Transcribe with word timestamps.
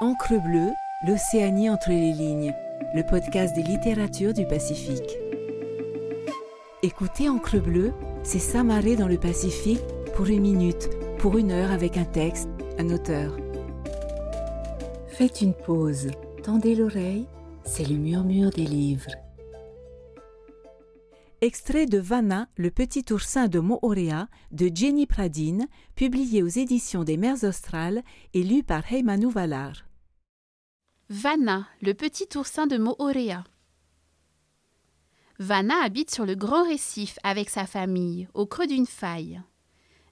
Encre 0.00 0.42
bleue, 0.42 0.72
l'Océanie 1.06 1.70
entre 1.70 1.90
les 1.90 2.12
lignes, 2.12 2.52
le 2.94 3.04
podcast 3.04 3.54
des 3.54 3.62
littératures 3.62 4.34
du 4.34 4.44
Pacifique. 4.44 5.16
Écoutez 6.82 7.28
Encre 7.28 7.62
bleue, 7.62 7.92
c'est 8.24 8.40
s'amarrer 8.40 8.96
dans 8.96 9.06
le 9.06 9.18
Pacifique 9.18 9.84
pour 10.16 10.26
une 10.26 10.40
minute, 10.40 10.90
pour 11.18 11.38
une 11.38 11.52
heure 11.52 11.70
avec 11.70 11.96
un 11.96 12.04
texte, 12.04 12.48
un 12.76 12.90
auteur. 12.90 13.36
Faites 15.06 15.40
une 15.42 15.54
pause, 15.54 16.10
tendez 16.42 16.74
l'oreille, 16.74 17.28
c'est 17.62 17.88
le 17.88 17.94
murmure 17.94 18.50
des 18.50 18.66
livres. 18.66 19.12
Extrait 21.44 21.84
de 21.84 21.98
Vanna, 21.98 22.48
le 22.56 22.70
petit 22.70 23.04
oursin 23.10 23.48
de 23.48 23.58
Moorea 23.58 24.28
de 24.50 24.70
Jenny 24.74 25.04
Pradine, 25.04 25.68
publié 25.94 26.42
aux 26.42 26.48
éditions 26.48 27.04
des 27.04 27.18
Mers 27.18 27.44
Australes 27.44 28.02
et 28.32 28.42
lu 28.42 28.62
par 28.62 28.90
Heymanu 28.90 29.30
Valar. 29.30 29.84
Vanna, 31.10 31.68
le 31.82 31.92
petit 31.92 32.28
oursin 32.34 32.66
de 32.66 32.78
Moorea. 32.78 33.44
Vanna 35.38 35.74
habite 35.84 36.10
sur 36.10 36.24
le 36.24 36.34
grand 36.34 36.64
récif 36.66 37.18
avec 37.22 37.50
sa 37.50 37.66
famille, 37.66 38.26
au 38.32 38.46
creux 38.46 38.66
d'une 38.66 38.86
faille. 38.86 39.42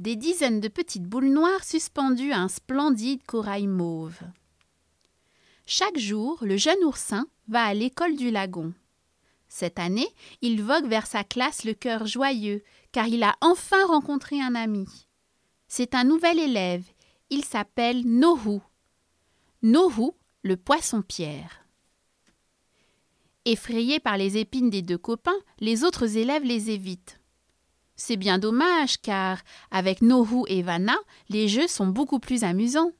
Des 0.00 0.16
dizaines 0.16 0.60
de 0.60 0.68
petites 0.68 1.08
boules 1.08 1.32
noires 1.32 1.64
suspendues 1.64 2.32
à 2.32 2.40
un 2.40 2.48
splendide 2.48 3.24
corail 3.24 3.66
mauve. 3.66 4.20
Chaque 5.64 5.96
jour, 5.96 6.36
le 6.42 6.58
jeune 6.58 6.84
oursin 6.84 7.26
va 7.48 7.64
à 7.64 7.72
l'école 7.72 8.14
du 8.14 8.30
lagon. 8.30 8.74
Cette 9.56 9.78
année, 9.78 10.08
il 10.42 10.60
vogue 10.64 10.88
vers 10.88 11.06
sa 11.06 11.22
classe 11.22 11.62
le 11.62 11.74
cœur 11.74 12.08
joyeux, 12.08 12.64
car 12.90 13.06
il 13.06 13.22
a 13.22 13.36
enfin 13.40 13.86
rencontré 13.86 14.40
un 14.40 14.56
ami. 14.56 14.88
C'est 15.68 15.94
un 15.94 16.02
nouvel 16.02 16.40
élève. 16.40 16.82
Il 17.30 17.44
s'appelle 17.44 18.04
Nohu. 18.04 18.58
Nohu, 19.62 20.10
le 20.42 20.56
poisson-pierre. 20.56 21.68
Effrayés 23.44 24.00
par 24.00 24.16
les 24.16 24.38
épines 24.38 24.70
des 24.70 24.82
deux 24.82 24.98
copains, 24.98 25.38
les 25.60 25.84
autres 25.84 26.16
élèves 26.16 26.42
les 26.42 26.70
évitent. 26.70 27.20
C'est 27.94 28.16
bien 28.16 28.40
dommage, 28.40 29.00
car, 29.02 29.38
avec 29.70 30.02
Nohu 30.02 30.42
et 30.48 30.62
Vanna, 30.62 30.96
les 31.28 31.46
jeux 31.46 31.68
sont 31.68 31.86
beaucoup 31.86 32.18
plus 32.18 32.42
amusants. 32.42 32.90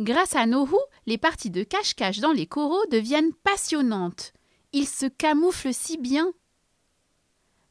Grâce 0.00 0.36
à 0.36 0.46
Nohu, 0.46 0.76
les 1.06 1.16
parties 1.16 1.50
de 1.50 1.62
cache-cache 1.62 2.20
dans 2.20 2.32
les 2.32 2.46
coraux 2.46 2.84
deviennent 2.90 3.32
passionnantes. 3.32 4.32
Il 4.72 4.86
se 4.86 5.06
camoufle 5.06 5.72
si 5.72 5.96
bien. 5.96 6.32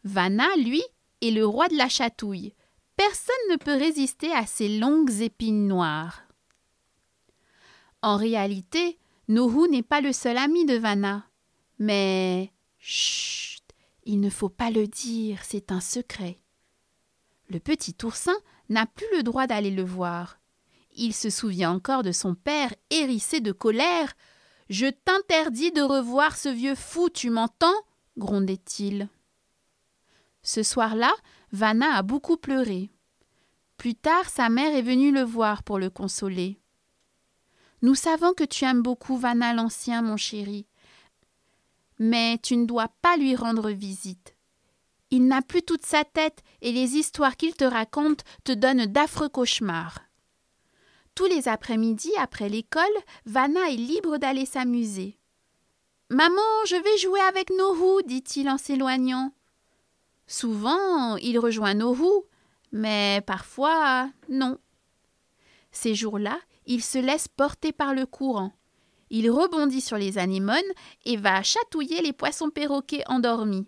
Vanna, 0.03 0.47
lui, 0.57 0.81
est 1.21 1.31
le 1.31 1.45
roi 1.45 1.67
de 1.67 1.77
la 1.77 1.87
chatouille. 1.87 2.53
Personne 2.95 3.35
ne 3.51 3.57
peut 3.57 3.77
résister 3.77 4.31
à 4.31 4.45
ses 4.45 4.79
longues 4.79 5.21
épines 5.21 5.67
noires. 5.67 6.23
En 8.01 8.17
réalité, 8.17 8.97
Nohu 9.27 9.69
n'est 9.69 9.83
pas 9.83 10.01
le 10.01 10.13
seul 10.13 10.37
ami 10.37 10.65
de 10.65 10.77
Vanna. 10.77 11.27
Mais. 11.79 12.51
Chut 12.77 13.63
Il 14.05 14.19
ne 14.19 14.29
faut 14.29 14.49
pas 14.49 14.71
le 14.71 14.87
dire, 14.87 15.39
c'est 15.43 15.71
un 15.71 15.81
secret. 15.81 16.39
Le 17.49 17.59
petit 17.59 17.95
oursin 18.03 18.35
n'a 18.69 18.85
plus 18.85 19.07
le 19.15 19.23
droit 19.23 19.47
d'aller 19.47 19.71
le 19.71 19.83
voir. 19.83 20.39
Il 20.95 21.13
se 21.13 21.29
souvient 21.29 21.71
encore 21.71 22.03
de 22.03 22.13
son 22.13 22.35
père 22.35 22.73
hérissé 22.89 23.41
de 23.41 23.51
colère. 23.51 24.13
Je 24.69 24.87
t'interdis 24.87 25.71
de 25.71 25.81
revoir 25.81 26.37
ce 26.37 26.49
vieux 26.49 26.75
fou, 26.75 27.09
tu 27.09 27.29
m'entends? 27.29 27.75
grondait-il. 28.17 29.09
Ce 30.41 30.63
soir-là, 30.63 31.11
Vanna 31.51 31.95
a 31.95 32.01
beaucoup 32.01 32.37
pleuré. 32.37 32.91
Plus 33.77 33.95
tard, 33.95 34.29
sa 34.29 34.47
mère 34.47 34.73
est 34.73 34.81
venue 34.81 35.11
le 35.11 35.23
voir 35.23 35.63
pour 35.63 35.79
le 35.79 35.89
consoler. 35.89 36.59
Nous 37.81 37.95
savons 37.95 38.33
que 38.33 38.45
tu 38.45 38.63
aimes 38.63 38.81
beaucoup 38.81 39.17
Vanna 39.17 39.53
l'ancien, 39.53 40.01
mon 40.01 40.15
chéri. 40.15 40.65
Mais 41.99 42.37
tu 42.41 42.55
ne 42.55 42.65
dois 42.65 42.89
pas 43.01 43.17
lui 43.17 43.35
rendre 43.35 43.69
visite. 43.69 44.35
Il 45.11 45.27
n'a 45.27 45.41
plus 45.41 45.61
toute 45.61 45.85
sa 45.85 46.05
tête 46.05 46.41
et 46.61 46.71
les 46.71 46.95
histoires 46.95 47.35
qu'il 47.35 47.53
te 47.55 47.65
raconte 47.65 48.23
te 48.45 48.53
donnent 48.53 48.85
d'affreux 48.85 49.29
cauchemars. 49.29 50.04
Tous 51.15 51.25
les 51.25 51.47
après-midi, 51.47 52.11
après, 52.19 52.49
l'école, 52.49 52.83
Vanna 53.25 53.69
est 53.69 53.77
libre 53.77 54.17
d'aller 54.17 54.45
s'amuser. 54.45 55.17
Maman, 56.09 56.65
je 56.67 56.75
vais 56.75 56.97
jouer 56.97 57.21
avec 57.21 57.49
Nohu, 57.51 58.03
dit-il 58.05 58.49
en 58.49 58.57
s'éloignant. 58.57 59.31
Souvent, 60.27 61.15
il 61.17 61.39
rejoint 61.39 61.73
Nohu, 61.73 62.23
mais 62.73 63.21
parfois, 63.25 64.09
non. 64.27 64.57
Ces 65.71 65.95
jours-là, 65.95 66.37
il 66.65 66.83
se 66.83 66.97
laisse 66.97 67.29
porter 67.29 67.71
par 67.71 67.93
le 67.93 68.05
courant. 68.05 68.51
Il 69.09 69.31
rebondit 69.31 69.81
sur 69.81 69.97
les 69.97 70.17
anémones 70.17 70.59
et 71.05 71.15
va 71.15 71.43
chatouiller 71.43 72.01
les 72.01 72.13
poissons 72.13 72.49
perroquets 72.49 73.03
endormis. 73.07 73.67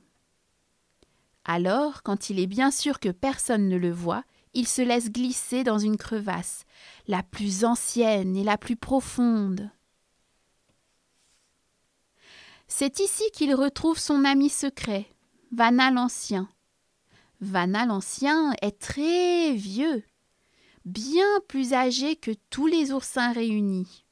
Alors, 1.45 2.03
quand 2.03 2.29
il 2.29 2.41
est 2.41 2.47
bien 2.47 2.71
sûr 2.71 2.99
que 2.99 3.09
personne 3.09 3.69
ne 3.69 3.77
le 3.77 3.91
voit, 3.91 4.25
il 4.57 4.67
se 4.67 4.81
laisse 4.81 5.11
glisser 5.11 5.63
dans 5.63 5.77
une 5.77 5.97
crevasse, 5.97 6.63
la 7.07 7.21
plus 7.21 7.63
ancienne 7.63 8.35
et 8.35 8.43
la 8.43 8.57
plus 8.57 8.75
profonde. 8.75 9.69
C'est 12.67 12.99
ici 12.99 13.23
qu'il 13.33 13.53
retrouve 13.53 13.99
son 13.99 14.25
ami 14.25 14.49
secret, 14.49 15.05
Vanna 15.51 15.91
l'Ancien. 15.91 16.49
Vanna 17.39 17.85
l'Ancien 17.85 18.51
est 18.63 18.79
très 18.79 19.53
vieux, 19.53 20.03
bien 20.85 21.39
plus 21.47 21.73
âgé 21.73 22.15
que 22.15 22.31
tous 22.49 22.65
les 22.65 22.91
oursins 22.91 23.33
réunis. 23.33 24.05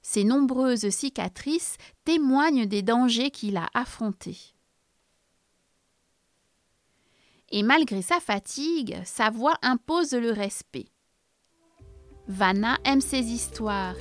Ses 0.00 0.22
nombreuses 0.22 0.90
cicatrices 0.90 1.76
témoignent 2.04 2.66
des 2.66 2.82
dangers 2.82 3.32
qu'il 3.32 3.56
a 3.56 3.68
affrontés. 3.74 4.55
Et 7.52 7.62
malgré 7.62 8.02
sa 8.02 8.18
fatigue, 8.20 8.98
sa 9.04 9.30
voix 9.30 9.54
impose 9.62 10.12
le 10.12 10.32
respect. 10.32 10.86
Vanna 12.28 12.78
aime 12.84 13.00
ses 13.00 13.22
histoires. 13.22 13.94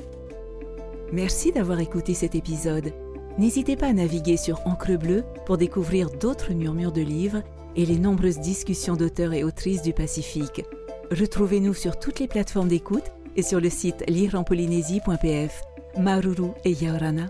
Merci 1.11 1.51
d'avoir 1.51 1.79
écouté 1.79 2.15
cet 2.15 2.33
épisode. 2.33 2.91
N'hésitez 3.37 3.75
pas 3.75 3.87
à 3.87 3.93
naviguer 3.93 4.37
sur 4.37 4.65
Encre 4.65 4.97
Bleue 4.97 5.23
pour 5.45 5.57
découvrir 5.57 6.09
d'autres 6.09 6.53
murmures 6.53 6.91
de 6.91 7.01
livres 7.01 7.43
et 7.75 7.85
les 7.85 7.99
nombreuses 7.99 8.39
discussions 8.39 8.95
d'auteurs 8.95 9.33
et 9.33 9.43
autrices 9.43 9.81
du 9.81 9.93
Pacifique. 9.93 10.63
Retrouvez-nous 11.11 11.73
sur 11.73 11.99
toutes 11.99 12.19
les 12.19 12.27
plateformes 12.27 12.69
d'écoute 12.69 13.11
et 13.35 13.43
sur 13.43 13.59
le 13.59 13.69
site 13.69 14.03
lireenpolynésie.pf. 14.07 15.61
Maruru 15.97 16.49
et 16.63 16.71
Yaorana. 16.71 17.27